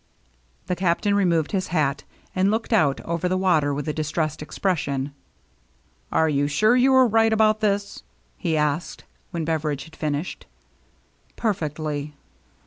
[0.65, 2.05] The Captain removed his hat,
[2.35, 5.13] and looked out over the water with a distressed expression."
[6.11, 8.01] Are you sure you are right about this?"
[8.39, 10.47] he asked, when Beveridge had finished."
[11.35, 12.15] Perfectly."